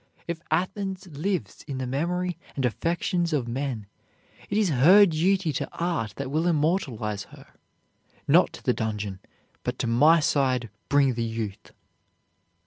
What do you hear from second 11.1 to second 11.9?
the youth."